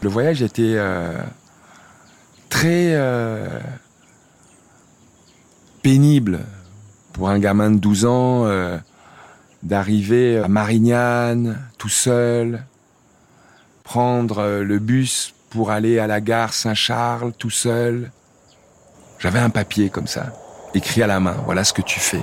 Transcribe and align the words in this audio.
Le 0.00 0.08
voyage 0.08 0.42
était 0.42 0.74
euh, 0.76 1.18
très 2.48 2.94
euh, 2.94 3.48
pénible 5.82 6.40
pour 7.12 7.28
un 7.28 7.40
gamin 7.40 7.72
de 7.72 7.78
12 7.78 8.04
ans 8.04 8.46
euh, 8.46 8.78
d'arriver 9.64 10.38
à 10.38 10.46
Marignane 10.46 11.58
tout 11.78 11.88
seul, 11.88 12.64
prendre 13.82 14.60
le 14.60 14.78
bus 14.78 15.34
pour 15.50 15.72
aller 15.72 15.98
à 15.98 16.06
la 16.06 16.20
gare 16.20 16.52
Saint-Charles 16.52 17.32
tout 17.32 17.50
seul. 17.50 18.12
J'avais 19.18 19.40
un 19.40 19.50
papier 19.50 19.90
comme 19.90 20.06
ça, 20.06 20.32
écrit 20.74 21.02
à 21.02 21.08
la 21.08 21.18
main, 21.18 21.36
voilà 21.44 21.64
ce 21.64 21.72
que 21.72 21.82
tu 21.82 21.98
fais. 21.98 22.22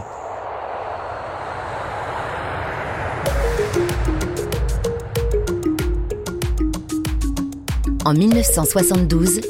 En 8.08 8.14
1972, 8.14 9.42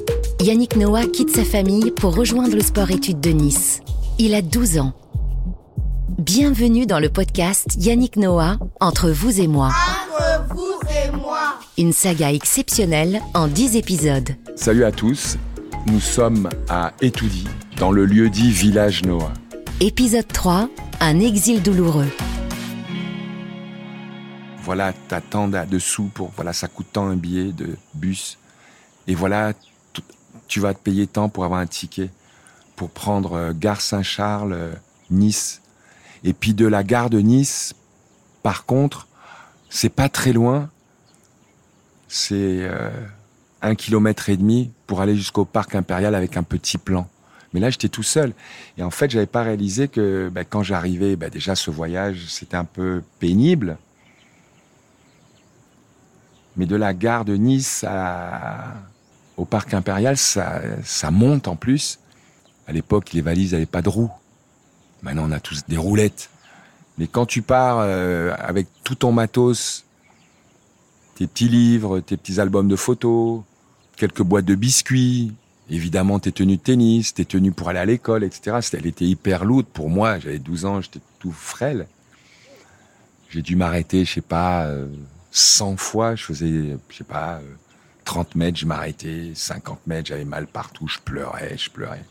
Yannick 0.41 0.77
Noah 0.77 1.07
quitte 1.07 1.35
sa 1.35 1.43
famille 1.43 1.91
pour 1.91 2.15
rejoindre 2.15 2.55
le 2.55 2.61
sport-études 2.61 3.19
de 3.19 3.31
Nice. 3.31 3.81
Il 4.17 4.33
a 4.33 4.41
12 4.41 4.79
ans. 4.79 4.93
Bienvenue 6.17 6.85
dans 6.85 6.99
le 6.99 7.09
podcast 7.09 7.75
Yannick 7.77 8.15
Noah, 8.15 8.57
Entre 8.79 9.09
vous 9.09 9.41
et 9.41 9.47
moi. 9.47 9.67
Entre 9.67 10.55
vous 10.55 10.79
et 10.89 11.11
moi. 11.17 11.59
Une 11.77 11.91
saga 11.91 12.31
exceptionnelle 12.31 13.21
en 13.33 13.49
10 13.49 13.75
épisodes. 13.75 14.29
Salut 14.55 14.85
à 14.85 14.93
tous, 14.93 15.37
nous 15.87 15.99
sommes 15.99 16.47
à 16.69 16.93
Etoudi, 17.01 17.49
dans 17.77 17.91
le 17.91 18.05
lieu 18.05 18.29
dit 18.29 18.51
Village 18.51 19.03
Noah. 19.03 19.33
Épisode 19.81 20.29
3, 20.29 20.69
un 21.01 21.19
exil 21.19 21.61
douloureux. 21.61 22.07
Voilà, 24.63 24.93
t'attends 25.09 25.49
dessous 25.49 26.09
pour, 26.13 26.31
voilà, 26.37 26.53
ça 26.53 26.69
coûte 26.69 26.87
tant 26.93 27.07
un 27.07 27.17
billet 27.17 27.51
de 27.51 27.75
bus. 27.93 28.37
Et 29.07 29.15
voilà, 29.15 29.53
tu 30.47 30.59
vas 30.59 30.73
te 30.73 30.79
payer 30.79 31.07
tant 31.07 31.29
pour 31.29 31.45
avoir 31.45 31.59
un 31.59 31.67
ticket, 31.67 32.09
pour 32.75 32.89
prendre 32.89 33.33
euh, 33.33 33.53
gare 33.53 33.81
Saint-Charles, 33.81 34.53
euh, 34.53 34.73
Nice. 35.09 35.61
Et 36.23 36.33
puis 36.33 36.53
de 36.53 36.65
la 36.65 36.83
gare 36.83 37.09
de 37.09 37.19
Nice, 37.19 37.75
par 38.43 38.65
contre, 38.65 39.07
c'est 39.69 39.89
pas 39.89 40.09
très 40.09 40.33
loin. 40.33 40.69
C'est 42.07 42.33
euh, 42.61 42.89
un 43.61 43.75
kilomètre 43.75 44.29
et 44.29 44.37
demi 44.37 44.71
pour 44.87 45.01
aller 45.01 45.15
jusqu'au 45.15 45.45
parc 45.45 45.75
impérial 45.75 46.15
avec 46.15 46.37
un 46.37 46.43
petit 46.43 46.77
plan. 46.77 47.07
Mais 47.53 47.59
là, 47.59 47.69
j'étais 47.69 47.89
tout 47.89 48.03
seul. 48.03 48.33
Et 48.77 48.83
en 48.83 48.91
fait, 48.91 49.09
j'avais 49.09 49.25
pas 49.25 49.43
réalisé 49.43 49.87
que 49.87 50.29
bah, 50.29 50.43
quand 50.43 50.63
j'arrivais, 50.63 51.15
bah, 51.15 51.29
déjà 51.29 51.55
ce 51.55 51.71
voyage, 51.71 52.25
c'était 52.27 52.57
un 52.57 52.65
peu 52.65 53.01
pénible. 53.19 53.77
Mais 56.57 56.65
de 56.65 56.75
la 56.75 56.93
gare 56.93 57.25
de 57.25 57.35
Nice 57.35 57.85
à, 57.87 58.73
au 59.37 59.45
parc 59.45 59.73
impérial, 59.73 60.17
ça, 60.17 60.61
monte 61.11 61.47
en 61.47 61.55
plus. 61.55 61.99
À 62.67 62.71
l'époque, 62.71 63.13
les 63.13 63.21
valises 63.21 63.53
n'avaient 63.53 63.65
pas 63.65 63.81
de 63.81 63.89
roues. 63.89 64.11
Maintenant, 65.01 65.25
on 65.27 65.31
a 65.31 65.39
tous 65.39 65.65
des 65.67 65.77
roulettes. 65.77 66.29
Mais 66.97 67.07
quand 67.07 67.25
tu 67.25 67.41
pars 67.41 67.79
euh, 67.79 68.33
avec 68.39 68.67
tout 68.83 68.95
ton 68.95 69.11
matos, 69.11 69.85
tes 71.15 71.27
petits 71.27 71.49
livres, 71.49 71.99
tes 71.99 72.17
petits 72.17 72.39
albums 72.39 72.67
de 72.67 72.75
photos, 72.75 73.41
quelques 73.97 74.23
boîtes 74.23 74.45
de 74.45 74.55
biscuits, 74.55 75.33
évidemment 75.69 76.19
tes 76.19 76.31
tenues 76.31 76.57
de 76.57 76.61
tennis, 76.61 77.13
tes 77.13 77.25
tenues 77.25 77.51
pour 77.51 77.69
aller 77.69 77.79
à 77.79 77.85
l'école, 77.85 78.23
etc. 78.23 78.59
Elle 78.73 78.87
était 78.87 79.05
hyper 79.05 79.45
lourde 79.45 79.67
pour 79.67 79.89
moi. 79.89 80.19
J'avais 80.19 80.39
12 80.39 80.65
ans, 80.65 80.81
j'étais 80.81 81.01
tout 81.19 81.31
frêle. 81.31 81.87
J'ai 83.29 83.41
dû 83.41 83.55
m'arrêter, 83.55 84.05
je 84.05 84.13
sais 84.13 84.21
pas, 84.21 84.71
100 85.31 85.73
euh, 85.73 85.77
fois. 85.77 86.15
Je 86.15 86.23
faisais, 86.23 86.77
je 86.89 86.95
sais 86.95 87.03
pas, 87.03 87.35
euh, 87.35 87.55
30 88.05 88.35
mètres, 88.35 88.57
je 88.57 88.65
m'arrêtais, 88.65 89.31
50 89.33 89.87
mètres, 89.87 90.07
j'avais 90.07 90.25
mal 90.25 90.47
partout, 90.47 90.87
je 90.87 90.99
pleurais, 90.99 91.57
je 91.57 91.69
pleurais. 91.69 92.03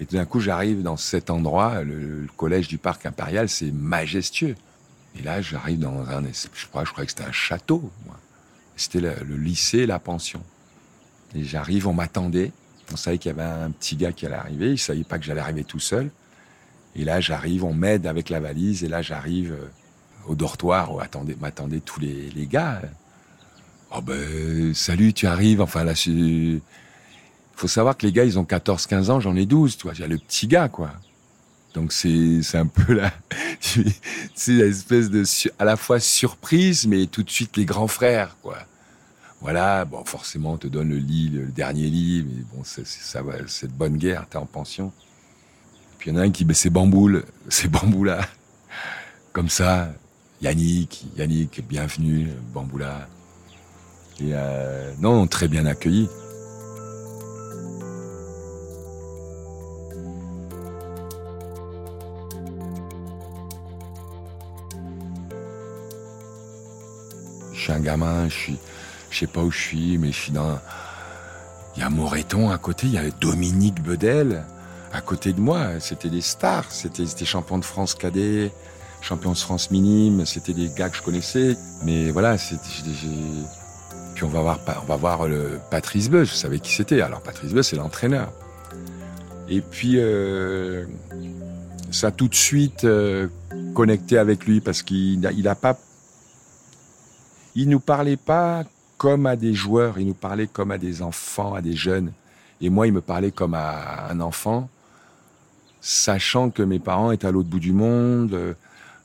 Et 0.00 0.06
tout 0.06 0.16
d'un 0.16 0.24
coup, 0.24 0.40
j'arrive 0.40 0.82
dans 0.82 0.96
cet 0.96 1.30
endroit, 1.30 1.82
le, 1.82 2.26
collège 2.36 2.68
du 2.68 2.78
parc 2.78 3.04
impérial, 3.06 3.48
c'est 3.48 3.70
majestueux. 3.70 4.56
Et 5.18 5.22
là, 5.22 5.40
j'arrive 5.40 5.78
dans 5.78 6.00
un, 6.08 6.22
je 6.24 6.66
crois, 6.66 6.84
je 6.84 6.90
crois 6.90 7.04
que 7.04 7.10
c'était 7.10 7.24
un 7.24 7.32
château. 7.32 7.90
C'était 8.76 9.00
le, 9.00 9.36
lycée, 9.36 9.86
la 9.86 10.00
pension. 10.00 10.42
Et 11.34 11.44
j'arrive, 11.44 11.86
on 11.86 11.92
m'attendait. 11.92 12.52
On 12.92 12.96
savait 12.96 13.18
qu'il 13.18 13.30
y 13.30 13.32
avait 13.32 13.42
un 13.42 13.70
petit 13.70 13.96
gars 13.96 14.12
qui 14.12 14.26
allait 14.26 14.34
arriver. 14.34 14.72
Il 14.72 14.78
savait 14.78 15.04
pas 15.04 15.18
que 15.18 15.24
j'allais 15.24 15.40
arriver 15.40 15.64
tout 15.64 15.78
seul. 15.78 16.10
Et 16.96 17.04
là, 17.04 17.20
j'arrive, 17.20 17.64
on 17.64 17.74
m'aide 17.74 18.06
avec 18.06 18.30
la 18.30 18.40
valise. 18.40 18.82
Et 18.82 18.88
là, 18.88 19.02
j'arrive 19.02 19.52
euh, 19.52 19.68
au 20.26 20.34
dortoir 20.34 20.92
où 20.92 21.00
m'attendaient 21.40 21.80
tous 21.80 22.00
les, 22.00 22.30
les 22.30 22.46
gars. 22.46 22.82
Oh 23.96 24.00
ben, 24.00 24.74
salut, 24.74 25.12
tu 25.12 25.26
arrives. 25.28 25.60
Enfin, 25.60 25.84
là, 25.84 25.92
il 26.06 26.60
faut 27.54 27.68
savoir 27.68 27.96
que 27.96 28.04
les 28.04 28.12
gars, 28.12 28.24
ils 28.24 28.40
ont 28.40 28.44
14, 28.44 28.86
15 28.86 29.10
ans, 29.10 29.20
j'en 29.20 29.36
ai 29.36 29.46
12, 29.46 29.76
tu 29.76 29.84
vois. 29.84 29.94
J'ai 29.94 30.08
le 30.08 30.18
petit 30.18 30.48
gars, 30.48 30.68
quoi. 30.68 30.90
Donc, 31.74 31.92
c'est, 31.92 32.42
c'est 32.42 32.58
un 32.58 32.66
peu 32.66 32.92
là, 32.92 33.12
c'est 33.60 34.52
l'espèce 34.52 35.10
de, 35.10 35.22
à 35.58 35.64
la 35.64 35.76
fois 35.76 36.00
surprise, 36.00 36.86
mais 36.86 37.06
tout 37.06 37.22
de 37.22 37.30
suite 37.30 37.56
les 37.56 37.64
grands 37.64 37.88
frères, 37.88 38.36
quoi. 38.42 38.58
Voilà, 39.40 39.84
bon, 39.84 40.04
forcément, 40.04 40.54
on 40.54 40.56
te 40.56 40.66
donne 40.66 40.88
le 40.88 40.96
lit, 40.96 41.28
le 41.28 41.46
dernier 41.46 41.88
lit, 41.88 42.24
mais 42.28 42.42
bon, 42.52 42.62
c'est, 42.64 42.86
ça 42.86 43.22
va, 43.22 43.34
c'est 43.46 43.68
de 43.68 43.72
bonne 43.72 43.96
guerre, 43.96 44.26
t'es 44.28 44.38
en 44.38 44.46
pension. 44.46 44.92
Puis 45.98 46.10
il 46.10 46.14
y 46.14 46.16
en 46.16 46.20
a 46.20 46.24
un 46.24 46.30
qui, 46.30 46.44
ben, 46.44 46.54
c'est 46.54 46.70
Bamboul, 46.70 47.24
c'est 47.48 47.68
Bamboula. 47.68 48.26
Comme 49.32 49.48
ça, 49.48 49.92
Yannick, 50.42 51.04
Yannick, 51.16 51.62
bienvenue, 51.68 52.30
Bamboula. 52.52 53.08
Et 54.20 54.32
non, 55.00 55.26
très 55.26 55.48
bien 55.48 55.66
accueilli. 55.66 56.08
Je 67.52 67.70
suis 67.70 67.72
un 67.72 67.80
gamin, 67.80 68.28
je 68.28 68.34
suis, 68.34 68.58
sais 69.10 69.26
pas 69.26 69.40
où 69.40 69.50
je 69.50 69.58
suis, 69.58 69.98
mais 69.98 70.12
je 70.12 70.20
suis 70.20 70.32
dans. 70.32 70.58
Il 71.76 71.80
y 71.80 71.82
a 71.82 71.90
Moreton 71.90 72.50
à 72.50 72.58
côté, 72.58 72.86
il 72.86 72.92
y 72.92 72.98
a 72.98 73.10
Dominique 73.10 73.82
Bedel 73.82 74.44
à 74.92 75.00
côté 75.00 75.32
de 75.32 75.40
moi. 75.40 75.80
C'était 75.80 76.10
des 76.10 76.20
stars, 76.20 76.70
c'était 76.70 77.04
des 77.04 77.24
champions 77.24 77.58
de 77.58 77.64
France 77.64 77.94
cadet, 77.94 78.52
champions 79.00 79.32
de 79.32 79.38
France 79.38 79.70
minime, 79.70 80.26
c'était 80.26 80.52
des 80.52 80.68
gars 80.68 80.90
que 80.90 80.96
je 80.96 81.02
connaissais. 81.02 81.56
Mais 81.84 82.10
voilà, 82.10 82.36
puis 84.14 84.24
on 84.24 84.28
va 84.28 84.40
voir, 84.40 84.60
on 84.82 84.86
va 84.86 84.96
voir 84.96 85.28
le 85.28 85.58
Patrice 85.70 86.08
Beus. 86.08 86.30
Je 86.30 86.34
savais 86.34 86.60
qui 86.60 86.72
c'était. 86.72 87.00
Alors 87.00 87.20
Patrice 87.20 87.52
Beus, 87.52 87.64
c'est 87.64 87.76
l'entraîneur. 87.76 88.32
Et 89.48 89.60
puis 89.60 89.94
euh, 89.96 90.86
ça 91.90 92.08
a 92.08 92.10
tout 92.10 92.28
de 92.28 92.34
suite 92.34 92.84
euh, 92.84 93.28
connecté 93.74 94.16
avec 94.16 94.46
lui 94.46 94.60
parce 94.60 94.82
qu'il 94.82 95.20
n'a 95.20 95.32
il 95.32 95.52
pas, 95.60 95.78
il 97.54 97.68
nous 97.68 97.80
parlait 97.80 98.16
pas 98.16 98.64
comme 98.96 99.26
à 99.26 99.36
des 99.36 99.52
joueurs. 99.52 99.98
Il 99.98 100.06
nous 100.06 100.14
parlait 100.14 100.46
comme 100.46 100.70
à 100.70 100.78
des 100.78 101.02
enfants, 101.02 101.54
à 101.54 101.60
des 101.60 101.74
jeunes. 101.74 102.12
Et 102.60 102.70
moi, 102.70 102.86
il 102.86 102.92
me 102.92 103.00
parlait 103.00 103.32
comme 103.32 103.54
à 103.54 104.08
un 104.10 104.20
enfant, 104.20 104.70
sachant 105.80 106.50
que 106.50 106.62
mes 106.62 106.78
parents 106.78 107.10
étaient 107.10 107.26
à 107.26 107.30
l'autre 107.30 107.48
bout 107.48 107.58
du 107.58 107.72
monde. 107.72 108.56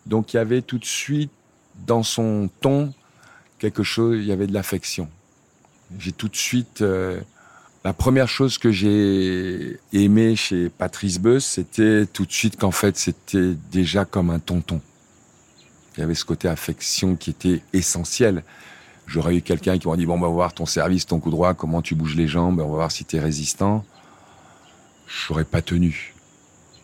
Donc 0.06 0.34
il 0.34 0.38
y 0.38 0.40
avait 0.40 0.62
tout 0.62 0.78
de 0.78 0.86
suite 0.86 1.32
dans 1.86 2.04
son 2.04 2.50
ton 2.62 2.94
quelque 3.60 3.84
chose, 3.84 4.18
il 4.20 4.26
y 4.26 4.32
avait 4.32 4.48
de 4.48 4.54
l'affection. 4.54 5.08
J'ai 6.00 6.12
tout 6.12 6.28
de 6.28 6.36
suite, 6.36 6.82
euh, 6.82 7.20
la 7.84 7.94
première 7.94 8.28
chose 8.28 8.58
que 8.58 8.72
j'ai 8.72 9.80
aimé 9.94 10.36
chez 10.36 10.70
Patrice 10.70 11.20
Beus, 11.20 11.46
c'était 11.46 12.06
tout 12.06 12.26
de 12.26 12.32
suite 12.32 12.58
qu'en 12.58 12.72
fait, 12.72 12.98
c'était 12.98 13.54
déjà 13.72 14.06
comme 14.06 14.30
un 14.30 14.40
tonton. 14.40 14.82
Il 15.96 16.02
y 16.02 16.04
avait 16.04 16.16
ce 16.16 16.26
côté 16.26 16.48
affection 16.48 17.16
qui 17.16 17.30
était 17.30 17.62
essentiel. 17.74 18.44
J'aurais 19.08 19.36
eu 19.36 19.42
quelqu'un 19.42 19.78
qui 19.78 19.88
m'aurait 19.88 19.98
dit, 19.98 20.06
bon, 20.06 20.16
on 20.16 20.22
va 20.22 20.28
voir 20.28 20.54
ton 20.54 20.66
service, 20.66 21.06
ton 21.06 21.20
coup 21.20 21.32
droit, 21.32 21.54
comment 21.54 21.82
tu 21.82 21.96
bouges 21.96 22.16
les 22.16 22.28
jambes, 22.28 22.60
on 22.60 22.68
va 22.68 22.76
voir 22.76 22.92
si 22.92 23.06
tu 23.06 23.18
es 23.18 23.20
résistant. 23.20 23.84
J'aurais 25.08 25.46
pas 25.46 25.62
tenu. 25.62 26.14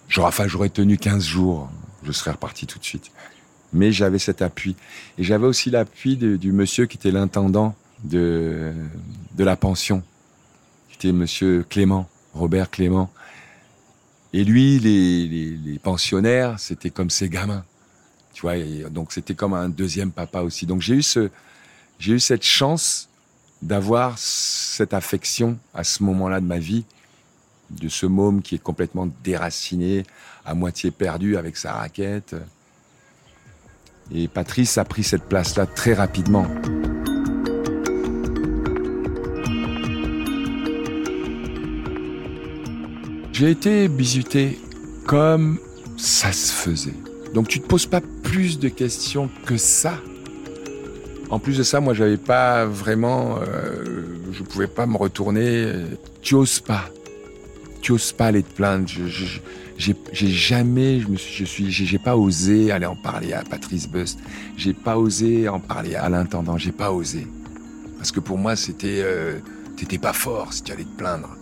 J'aurais, 0.10 0.30
enfin, 0.30 0.48
j'aurais 0.48 0.70
tenu 0.70 0.98
15 0.98 1.24
jours. 1.24 1.70
Je 2.04 2.12
serais 2.12 2.32
reparti 2.32 2.66
tout 2.66 2.80
de 2.80 2.84
suite 2.84 3.12
mais 3.76 3.92
j'avais 3.92 4.20
cet 4.20 4.42
appui. 4.42 4.76
Et 5.18 5.24
j'avais 5.24 5.46
aussi 5.46 5.70
l'appui 5.70 6.16
du 6.18 6.52
monsieur 6.52 6.86
qui 6.86 6.98
était 6.98 7.12
l'intendant 7.12 7.76
de, 8.04 8.74
de 9.36 9.44
la 9.44 9.56
pension, 9.56 10.02
qui 10.90 10.96
était 10.96 11.12
monsieur 11.12 11.66
Clément, 11.70 12.10
Robert 12.34 12.72
Clément. 12.72 13.12
Et 14.34 14.44
lui, 14.44 14.80
les, 14.80 15.28
les, 15.58 15.80
pensionnaires, 15.80 16.60
c'était 16.60 16.90
comme 16.90 17.10
ses 17.10 17.30
gamins. 17.30 17.64
Tu 18.34 18.42
vois, 18.42 18.56
donc 18.90 19.14
c'était 19.14 19.36
comme 19.36 19.54
un 19.54 19.70
deuxième 19.70 20.12
papa 20.12 20.42
aussi. 20.42 20.66
Donc 20.66 20.82
j'ai 20.82 20.96
eu 20.96 21.04
ce, 21.04 21.30
j'ai 22.00 22.14
eu 22.14 22.20
cette 22.20 22.44
chance 22.44 23.10
d'avoir 23.62 24.18
cette 24.18 24.94
affection 24.94 25.58
à 25.74 25.84
ce 25.84 26.04
moment-là 26.04 26.42
de 26.42 26.46
ma 26.46 26.60
vie, 26.60 26.86
de 27.70 27.88
ce 27.88 28.06
môme 28.06 28.42
qui 28.42 28.56
est 28.56 28.64
complètement 28.64 29.08
déraciné, 29.24 30.04
à 30.46 30.54
moitié 30.54 30.92
perdu 30.92 31.38
avec 31.38 31.58
sa 31.58 31.74
raquette. 31.74 32.36
Et 34.14 34.28
Patrice 34.28 34.78
a 34.78 34.86
pris 34.86 35.04
cette 35.04 35.24
place-là 35.24 35.66
très 35.66 35.94
rapidement. 35.94 36.48
J'ai 43.34 43.52
été 43.52 43.88
bizuté 43.88 44.60
comme 45.06 45.60
ça 45.98 46.32
se 46.32 46.54
faisait. 46.54 46.94
Donc 47.34 47.50
tu 47.50 47.60
te 47.60 47.68
poses 47.68 47.86
pas 47.86 48.02
plus 48.24 48.60
de 48.60 48.70
questions 48.70 49.30
que 49.46 49.58
ça. 49.58 50.00
En 51.30 51.40
plus 51.40 51.58
de 51.58 51.64
ça, 51.64 51.82
moi 51.82 51.94
j'avais 51.94 52.18
pas 52.18 52.66
vraiment, 52.66 53.40
euh, 53.40 53.84
je 54.32 54.44
pouvais 54.44 54.68
pas 54.68 54.86
me 54.86 54.96
retourner. 54.96 55.70
Tu 56.22 56.36
oses 56.36 56.62
pas, 56.62 56.90
tu 57.82 57.92
oses 57.92 58.14
pas 58.14 58.28
aller 58.28 58.44
te 58.44 58.54
plaindre. 58.54 58.88
Je, 58.88 59.40
j'ai 59.78 59.96
jamais, 60.28 61.00
je 61.00 61.08
me 61.08 61.18
suis, 61.18 61.34
je 61.34 61.46
suis, 61.46 61.72
j'ai 61.72 62.00
pas 62.00 62.16
osé 62.16 62.72
aller 62.72 62.86
en 62.86 62.96
parler 62.96 63.34
à 63.34 63.44
Patrice 63.44 63.90
Bust. 63.90 64.20
J'ai 64.58 64.74
pas 64.74 64.98
osé 64.98 65.50
en 65.50 65.60
parler 65.60 65.96
à 65.96 66.10
l'intendant. 66.10 66.58
J'ai 66.58 66.72
pas 66.72 66.92
osé 66.92 67.28
parce 68.06 68.12
que 68.12 68.20
pour 68.20 68.38
moi, 68.38 68.56
c'était, 68.56 69.02
euh, 69.04 69.40
t'étais 69.78 69.98
pas 69.98 70.14
fort 70.14 70.54
si 70.54 70.62
tu 70.62 70.72
allais 70.72 70.84
te 70.84 70.96
plaindre. 70.96 71.36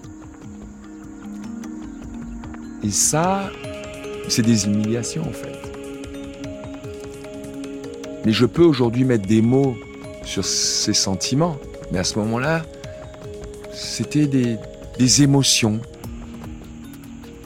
Et 2.83 2.89
ça, 2.89 3.51
c'est 4.29 4.43
des 4.43 4.65
humiliations 4.65 5.23
en 5.23 5.33
fait. 5.33 5.59
Mais 8.25 8.31
je 8.31 8.45
peux 8.45 8.63
aujourd'hui 8.63 9.03
mettre 9.03 9.27
des 9.27 9.41
mots 9.41 9.75
sur 10.23 10.45
ces 10.45 10.93
sentiments. 10.93 11.57
Mais 11.91 11.99
à 11.99 12.05
ce 12.05 12.17
moment-là, 12.19 12.63
c'était 13.73 14.27
des, 14.27 14.57
émotions. 15.21 15.81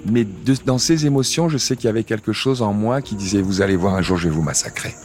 Mais 0.09 0.25
dans 0.65 0.77
ces 0.77 1.05
émotions, 1.05 1.49
je 1.49 1.57
sais 1.57 1.75
qu'il 1.75 1.85
y 1.85 1.89
avait 1.89 2.03
quelque 2.03 2.31
chose 2.31 2.61
en 2.61 2.71
moi 2.71 3.01
qui 3.01 3.15
disait, 3.15 3.41
vous 3.41 3.61
allez 3.61 3.75
voir, 3.75 3.95
un 3.95 4.01
jour, 4.01 4.17
je 4.17 4.29
vais 4.29 4.33
vous 4.33 4.41
massacrer. 4.41 4.95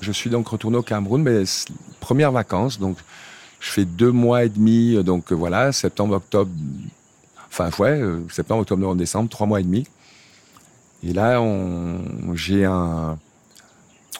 Je 0.00 0.12
suis 0.12 0.30
donc 0.30 0.48
retourné 0.48 0.76
au 0.76 0.82
Cameroun, 0.82 1.22
mais 1.22 1.44
première 2.00 2.32
vacances, 2.32 2.78
donc 2.78 2.98
je 3.60 3.70
fais 3.70 3.84
deux 3.84 4.10
mois 4.10 4.44
et 4.44 4.48
demi, 4.48 5.02
donc 5.04 5.32
voilà, 5.32 5.70
septembre, 5.72 6.16
octobre, 6.16 6.50
enfin 7.48 7.70
ouais, 7.78 8.00
euh, 8.00 8.20
septembre, 8.28 8.62
octobre, 8.62 8.80
novembre, 8.80 8.98
décembre, 8.98 9.28
trois 9.28 9.46
mois 9.46 9.60
et 9.60 9.64
demi. 9.64 9.86
Et 11.04 11.12
là, 11.12 11.40
on, 11.40 12.34
j'ai 12.34 12.64
un, 12.64 13.16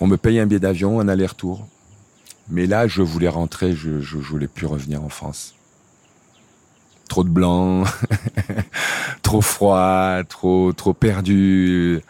on 0.00 0.06
me 0.06 0.16
paye 0.16 0.38
un 0.38 0.46
billet 0.46 0.60
d'avion, 0.60 1.00
un 1.00 1.08
aller-retour. 1.08 1.66
Mais 2.48 2.66
là, 2.66 2.86
je 2.86 3.02
voulais 3.02 3.28
rentrer, 3.28 3.74
je, 3.74 4.00
je, 4.00 4.16
voulais 4.18 4.48
plus 4.48 4.66
revenir 4.66 5.02
en 5.02 5.08
France. 5.08 5.54
Trop 7.08 7.24
de 7.24 7.28
blanc, 7.28 7.84
trop 9.22 9.40
froid, 9.40 10.22
trop, 10.28 10.72
trop 10.72 10.92
perdu. 10.92 12.00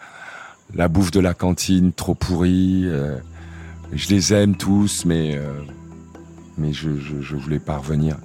La 0.73 0.87
bouffe 0.87 1.11
de 1.11 1.19
la 1.19 1.33
cantine, 1.33 1.93
trop 1.93 2.15
pourrie. 2.15 2.83
Euh, 2.85 3.17
je 3.91 4.09
les 4.09 4.33
aime 4.33 4.55
tous, 4.55 5.05
mais, 5.05 5.35
euh, 5.35 5.61
mais 6.57 6.73
je, 6.73 6.89
je, 6.99 7.35
voulais 7.35 7.59
pas 7.59 7.77
revenir. 7.77 8.17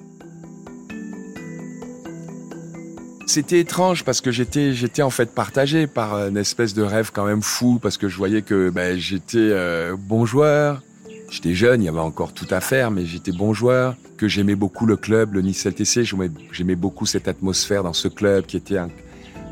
C'était 3.27 3.61
étrange 3.61 4.05
parce 4.05 4.23
que 4.23 4.31
j'étais 4.31 4.73
j'étais 4.73 5.03
en 5.03 5.11
fait 5.11 5.35
partagé 5.35 5.87
par 5.87 6.15
une 6.15 6.39
espèce 6.39 6.73
de 6.73 6.83
rêve 6.83 7.11
quand 7.13 7.27
même 7.27 7.43
fou 7.43 7.79
parce 7.79 7.99
que 7.99 8.09
je 8.09 8.17
voyais 8.17 8.41
que 8.41 8.71
ben, 8.71 8.99
j'étais 8.99 9.37
euh, 9.37 9.97
bon 9.99 10.25
joueur. 10.25 10.83
J'étais 11.31 11.55
jeune, 11.55 11.83
il 11.83 11.85
y 11.85 11.89
avait 11.89 11.99
encore 12.01 12.33
tout 12.33 12.47
à 12.51 12.61
faire, 12.61 12.91
mais 12.91 13.05
j'étais 13.05 13.33
bon 13.33 13.53
joueur. 13.53 13.97
Que 14.17 14.29
j'aimais 14.29 14.55
beaucoup 14.55 14.87
le 14.87 14.97
club, 14.97 15.35
le 15.35 15.43
Nice 15.43 15.67
LTC. 15.67 16.05
J'aimais 16.53 16.75
beaucoup 16.75 17.07
cette 17.07 17.29
atmosphère 17.29 17.83
dans 17.83 17.93
ce 17.93 18.09
club 18.09 18.47
qui 18.47 18.57
était 18.57 18.79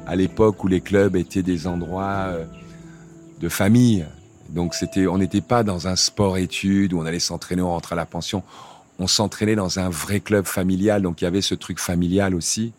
à 0.07 0.17
l'époque 0.17 0.65
où 0.65 0.69
les 0.69 0.81
clubs 0.81 1.17
étaient 1.17 1.43
des 1.43 1.67
endroits 1.67 2.29
euh, 2.29 2.45
de 3.41 3.49
famille. 3.49 4.07
Donc 4.49 4.75
c'était, 4.75 5.07
on 5.07 5.19
n'était 5.19 5.41
pas 5.41 5.63
dans 5.63 5.87
un 5.89 5.97
sport-études 5.97 6.95
où 6.95 7.01
on 7.01 7.07
allait 7.07 7.19
s'entraîner, 7.19 7.63
on 7.63 7.71
rentrait 7.71 7.95
à 7.95 7.97
la 7.97 8.07
pension. 8.07 8.43
On 8.99 9.07
s'entraînait 9.07 9.57
dans 9.57 9.79
un 9.79 9.91
vrai 9.91 10.21
club 10.21 10.47
familial, 10.47 11.03
donc 11.03 11.21
il 11.21 11.25
y 11.25 11.27
avait 11.27 11.43
ce 11.43 11.55
truc 11.55 11.79
familial 11.79 12.35
aussi. 12.35 12.73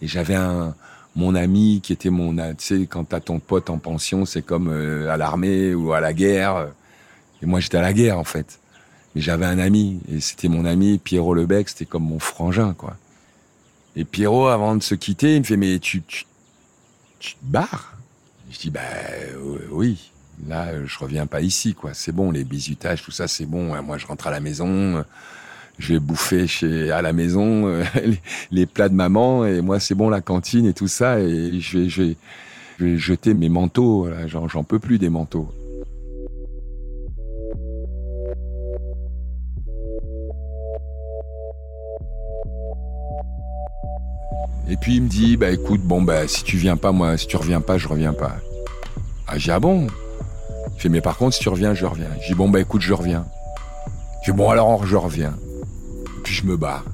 Et 0.00 0.06
j'avais 0.06 0.34
un 0.34 0.74
mon 1.16 1.34
ami 1.34 1.80
qui 1.82 1.92
était 1.92 2.10
mon, 2.10 2.34
tu 2.34 2.54
sais, 2.58 2.86
quand 2.86 3.04
t'as 3.04 3.20
ton 3.20 3.38
pote 3.38 3.70
en 3.70 3.78
pension, 3.78 4.24
c'est 4.24 4.42
comme 4.42 4.68
euh, 4.68 5.08
à 5.10 5.16
l'armée 5.16 5.74
ou 5.74 5.92
à 5.92 6.00
la 6.00 6.12
guerre. 6.12 6.68
Et 7.42 7.46
moi, 7.46 7.60
j'étais 7.60 7.78
à 7.78 7.82
la 7.82 7.92
guerre 7.92 8.18
en 8.18 8.24
fait. 8.24 8.58
Mais 9.14 9.20
j'avais 9.20 9.46
un 9.46 9.58
ami 9.58 10.00
et 10.10 10.20
c'était 10.20 10.48
mon 10.48 10.64
ami 10.64 10.98
Pierrot 10.98 11.34
Lebec, 11.34 11.68
c'était 11.68 11.84
comme 11.84 12.04
mon 12.04 12.18
frangin 12.18 12.74
quoi. 12.74 12.96
Et 13.96 14.04
Pierrot, 14.04 14.48
avant 14.48 14.74
de 14.74 14.82
se 14.82 14.94
quitter, 14.94 15.36
il 15.36 15.40
me 15.40 15.44
fait 15.44 15.56
mais 15.56 15.78
tu 15.78 16.02
tu, 16.02 16.26
tu 17.20 17.34
te 17.34 17.44
barres? 17.44 17.96
Je 18.50 18.58
dis 18.58 18.70
bah 18.70 18.80
oui. 19.70 20.10
Là, 20.48 20.84
je 20.84 20.98
reviens 20.98 21.26
pas 21.26 21.40
ici 21.42 21.74
quoi. 21.74 21.94
C'est 21.94 22.12
bon, 22.12 22.32
les 22.32 22.42
bisutages, 22.44 23.02
tout 23.02 23.12
ça, 23.12 23.28
c'est 23.28 23.46
bon. 23.46 23.80
Moi, 23.82 23.98
je 23.98 24.06
rentre 24.06 24.26
à 24.26 24.30
la 24.30 24.40
maison 24.40 25.04
je 25.78 25.94
vais 25.94 26.00
bouffer 26.00 26.46
chez 26.46 26.90
à 26.90 27.02
la 27.02 27.12
maison 27.12 27.66
euh, 27.66 27.84
les, 28.50 28.66
plats 28.66 28.88
de 28.88 28.94
maman 28.94 29.44
et 29.44 29.60
moi 29.60 29.80
c'est 29.80 29.94
bon 29.94 30.08
la 30.08 30.20
cantine 30.20 30.66
et 30.66 30.72
tout 30.72 30.88
ça 30.88 31.20
et 31.20 31.60
je 31.60 31.78
vais, 31.78 31.88
je 31.88 32.02
vais, 32.02 32.16
jeter 32.98 33.34
mes 33.34 33.48
manteaux. 33.48 34.08
J'en 34.26 34.64
peux 34.64 34.80
plus 34.80 34.98
des 34.98 35.08
manteaux. 35.08 35.48
Et 44.74 44.76
puis 44.76 44.96
il 44.96 45.02
me 45.02 45.08
dit 45.08 45.36
bah 45.36 45.50
écoute 45.50 45.82
bon 45.82 46.02
bah 46.02 46.26
si 46.26 46.42
tu 46.42 46.56
viens 46.56 46.76
pas 46.76 46.90
moi 46.90 47.16
si 47.16 47.28
tu 47.28 47.36
reviens 47.36 47.60
pas 47.60 47.78
je 47.78 47.86
reviens 47.86 48.12
pas. 48.12 48.38
Ah 49.28 49.38
j'ai 49.38 49.52
ah 49.52 49.60
bon? 49.60 49.86
Fais 50.78 50.88
mais 50.88 51.00
par 51.00 51.16
contre 51.16 51.36
si 51.36 51.40
tu 51.42 51.48
reviens 51.48 51.74
je 51.74 51.86
reviens. 51.86 52.08
Dis 52.26 52.34
bon 52.34 52.48
bah 52.48 52.58
écoute 52.58 52.82
je 52.82 52.92
reviens. 52.92 53.24
Je 54.24 54.32
dis 54.32 54.36
bon 54.36 54.50
alors 54.50 54.84
je 54.84 54.96
reviens 54.96 55.32
puis 56.24 56.34
je 56.34 56.44
me 56.44 56.56
barre. 56.56 56.84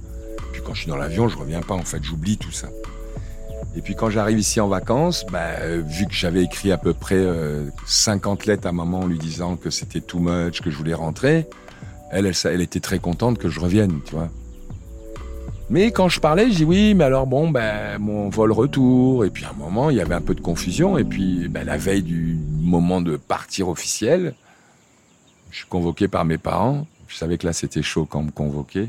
Puis 0.52 0.60
quand 0.62 0.74
je 0.74 0.80
suis 0.80 0.90
dans 0.90 0.96
l'avion, 0.98 1.26
je 1.30 1.38
reviens 1.38 1.62
pas 1.62 1.72
en 1.72 1.82
fait, 1.82 2.04
j'oublie 2.04 2.36
tout 2.36 2.52
ça. 2.52 2.68
Et 3.74 3.80
puis 3.80 3.94
quand 3.94 4.10
j'arrive 4.10 4.38
ici 4.38 4.60
en 4.60 4.68
vacances, 4.68 5.24
bah, 5.32 5.64
vu 5.78 6.04
que 6.04 6.12
j'avais 6.12 6.42
écrit 6.42 6.72
à 6.72 6.76
peu 6.76 6.92
près 6.92 7.24
50 7.86 8.42
euh, 8.42 8.46
lettres 8.46 8.66
à 8.66 8.72
maman 8.72 9.00
en 9.00 9.06
lui 9.06 9.18
disant 9.18 9.56
que 9.56 9.70
c'était 9.70 10.02
too 10.02 10.18
much, 10.18 10.60
que 10.60 10.70
je 10.70 10.76
voulais 10.76 10.92
rentrer, 10.92 11.46
elle, 12.10 12.26
elle, 12.26 12.34
elle, 12.44 12.60
était 12.60 12.80
très 12.80 12.98
contente 12.98 13.38
que 13.38 13.48
je 13.48 13.58
revienne, 13.58 14.00
tu 14.04 14.16
vois. 14.16 14.28
Mais 15.70 15.92
quand 15.92 16.08
je 16.08 16.18
parlais, 16.18 16.50
je 16.50 16.56
dis 16.56 16.64
oui, 16.64 16.94
mais 16.94 17.04
alors 17.04 17.28
bon, 17.28 17.48
ben 17.48 17.96
mon 17.98 18.28
vol 18.28 18.50
retour. 18.50 19.24
Et 19.24 19.30
puis 19.30 19.44
à 19.44 19.50
un 19.50 19.52
moment, 19.52 19.88
il 19.88 19.96
y 19.96 20.00
avait 20.00 20.16
un 20.16 20.20
peu 20.20 20.34
de 20.34 20.40
confusion. 20.40 20.98
Et 20.98 21.04
puis 21.04 21.46
ben, 21.46 21.64
la 21.64 21.76
veille 21.76 22.02
du 22.02 22.36
moment 22.60 23.00
de 23.00 23.16
partir 23.16 23.68
officiel, 23.68 24.34
je 25.52 25.58
suis 25.58 25.68
convoqué 25.68 26.08
par 26.08 26.24
mes 26.24 26.38
parents. 26.38 26.88
Je 27.06 27.16
savais 27.16 27.38
que 27.38 27.46
là 27.46 27.52
c'était 27.52 27.82
chaud 27.82 28.04
quand 28.04 28.18
on 28.18 28.24
me 28.24 28.30
convoquait. 28.32 28.88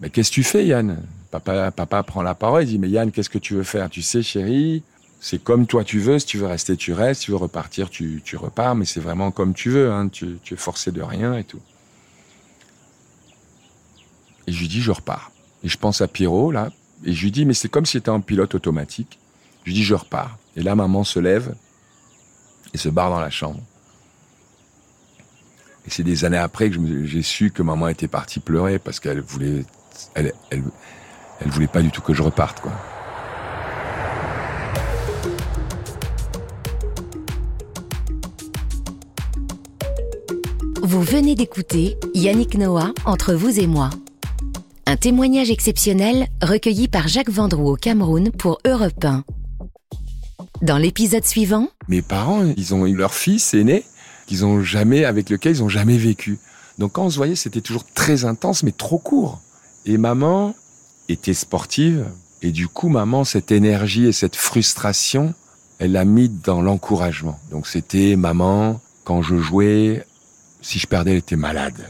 Mais 0.00 0.10
qu'est-ce 0.10 0.30
que 0.30 0.34
tu 0.34 0.44
fais, 0.44 0.64
Yann? 0.64 1.02
Papa, 1.32 1.72
papa 1.72 2.04
prend 2.04 2.22
la 2.22 2.36
parole, 2.36 2.62
il 2.62 2.68
dit, 2.68 2.78
mais 2.78 2.88
Yann, 2.88 3.10
qu'est-ce 3.10 3.30
que 3.30 3.38
tu 3.38 3.54
veux 3.54 3.64
faire? 3.64 3.90
Tu 3.90 4.02
sais, 4.02 4.22
chérie, 4.22 4.84
c'est 5.18 5.42
comme 5.42 5.66
toi 5.66 5.82
tu 5.82 5.98
veux. 5.98 6.20
Si 6.20 6.26
tu 6.26 6.38
veux 6.38 6.46
rester, 6.46 6.76
tu 6.76 6.92
restes. 6.92 7.22
Si 7.22 7.24
tu 7.26 7.30
veux 7.32 7.36
repartir, 7.36 7.90
tu, 7.90 8.22
tu 8.24 8.36
repars. 8.36 8.76
Mais 8.76 8.84
c'est 8.84 9.00
vraiment 9.00 9.32
comme 9.32 9.54
tu 9.54 9.70
veux. 9.70 9.90
Hein. 9.90 10.08
Tu, 10.08 10.38
tu 10.44 10.54
es 10.54 10.56
forcé 10.56 10.92
de 10.92 11.02
rien 11.02 11.34
et 11.34 11.42
tout. 11.42 11.60
Et 14.46 14.52
je 14.52 14.60
lui 14.60 14.68
dis, 14.68 14.80
je 14.80 14.92
repars. 14.92 15.32
Et 15.64 15.68
je 15.68 15.78
pense 15.78 16.00
à 16.00 16.08
Pierrot, 16.08 16.52
là. 16.52 16.70
Et 17.04 17.12
je 17.12 17.24
lui 17.24 17.30
dis, 17.30 17.44
mais 17.44 17.54
c'est 17.54 17.68
comme 17.68 17.86
si 17.86 17.92
c'était 17.92 18.10
un 18.10 18.20
pilote 18.20 18.54
automatique. 18.54 19.18
Je 19.64 19.70
lui 19.70 19.74
dis, 19.74 19.82
je 19.82 19.94
repars. 19.94 20.38
Et 20.56 20.62
là, 20.62 20.74
maman 20.74 21.04
se 21.04 21.18
lève 21.18 21.54
et 22.72 22.78
se 22.78 22.88
barre 22.88 23.10
dans 23.10 23.20
la 23.20 23.30
chambre. 23.30 23.60
Et 25.86 25.90
c'est 25.90 26.02
des 26.02 26.24
années 26.24 26.38
après 26.38 26.70
que 26.70 27.04
j'ai 27.06 27.22
su 27.22 27.50
que 27.50 27.62
maman 27.62 27.88
était 27.88 28.08
partie 28.08 28.40
pleurer 28.40 28.78
parce 28.78 29.00
qu'elle 29.00 29.20
voulait 29.20 29.64
voulait 31.46 31.66
pas 31.66 31.82
du 31.82 31.90
tout 31.90 32.00
que 32.00 32.14
je 32.14 32.22
reparte, 32.22 32.60
quoi. 32.60 32.72
Vous 40.82 41.02
venez 41.02 41.34
d'écouter 41.34 41.96
Yannick 42.14 42.56
Noah 42.56 42.92
entre 43.04 43.34
vous 43.34 43.58
et 43.58 43.66
moi. 43.66 43.90
Un 44.94 44.96
témoignage 44.96 45.50
exceptionnel 45.50 46.28
recueilli 46.40 46.86
par 46.86 47.08
Jacques 47.08 47.28
Vendroux 47.28 47.72
au 47.72 47.74
Cameroun 47.74 48.30
pour 48.30 48.60
Europe 48.64 49.04
1. 49.04 49.24
Dans 50.62 50.78
l'épisode 50.78 51.24
suivant, 51.24 51.68
mes 51.88 52.00
parents, 52.00 52.44
ils 52.56 52.76
ont 52.76 52.86
eu 52.86 52.94
leur 52.94 53.12
fils 53.12 53.54
aîné 53.54 53.84
qu'ils 54.28 54.44
ont 54.44 54.62
jamais 54.62 55.04
avec 55.04 55.30
lequel 55.30 55.56
ils 55.56 55.62
ont 55.64 55.68
jamais 55.68 55.98
vécu. 55.98 56.38
Donc 56.78 56.92
quand 56.92 57.06
on 57.06 57.10
se 57.10 57.16
voyait, 57.16 57.34
c'était 57.34 57.60
toujours 57.60 57.84
très 57.92 58.24
intense 58.24 58.62
mais 58.62 58.70
trop 58.70 58.98
court. 58.98 59.40
Et 59.84 59.98
maman 59.98 60.54
était 61.08 61.34
sportive. 61.34 62.06
Et 62.40 62.52
du 62.52 62.68
coup, 62.68 62.88
maman, 62.88 63.24
cette 63.24 63.50
énergie 63.50 64.06
et 64.06 64.12
cette 64.12 64.36
frustration, 64.36 65.34
elle 65.80 65.90
l'a 65.90 66.04
mis 66.04 66.28
dans 66.28 66.62
l'encouragement. 66.62 67.40
Donc 67.50 67.66
c'était 67.66 68.14
maman, 68.14 68.80
quand 69.02 69.22
je 69.22 69.38
jouais, 69.38 70.06
si 70.62 70.78
je 70.78 70.86
perdais, 70.86 71.10
elle 71.10 71.18
était 71.18 71.34
malade. 71.34 71.84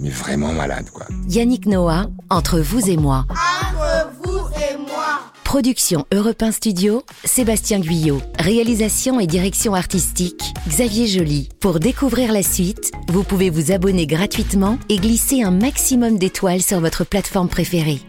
Mais 0.00 0.10
vraiment 0.10 0.52
malade, 0.52 0.90
quoi. 0.92 1.06
Yannick 1.28 1.66
Noah, 1.66 2.06
entre 2.30 2.60
vous 2.60 2.88
et 2.88 2.96
moi. 2.96 3.26
Entre 3.30 4.10
vous 4.22 4.38
et 4.56 4.76
moi. 4.76 5.20
Production 5.44 6.06
Europe 6.12 6.42
1 6.42 6.52
Studio, 6.52 7.02
Sébastien 7.24 7.80
Guyot. 7.80 8.20
Réalisation 8.38 9.18
et 9.18 9.26
direction 9.26 9.74
artistique, 9.74 10.42
Xavier 10.68 11.06
Joly. 11.06 11.48
Pour 11.58 11.80
découvrir 11.80 12.32
la 12.32 12.42
suite, 12.42 12.92
vous 13.08 13.24
pouvez 13.24 13.50
vous 13.50 13.72
abonner 13.72 14.06
gratuitement 14.06 14.78
et 14.88 14.96
glisser 14.98 15.42
un 15.42 15.50
maximum 15.50 16.18
d'étoiles 16.18 16.62
sur 16.62 16.80
votre 16.80 17.04
plateforme 17.04 17.48
préférée. 17.48 18.00